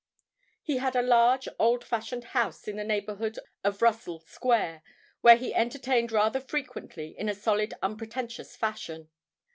He 0.63 0.77
had 0.77 0.95
a 0.95 1.03
large 1.03 1.47
old 1.59 1.83
fashioned 1.83 2.23
house 2.33 2.67
in 2.67 2.77
the 2.77 2.83
neighbourhood 2.83 3.37
of 3.63 3.83
Russell 3.83 4.19
Square, 4.21 4.81
where 5.19 5.35
he 5.37 5.53
entertained 5.53 6.11
rather 6.11 6.39
frequently 6.41 7.09
in 7.15 7.29
a 7.29 7.35
solid 7.35 7.75
unpretentious 7.83 8.55
fashion. 8.55 9.11